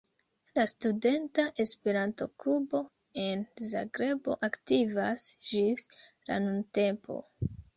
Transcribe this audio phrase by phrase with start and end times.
[0.59, 2.81] La Studenta Esperanto-Klubo
[3.25, 7.21] en Zagrebo aktivas ĝis la nuntempo.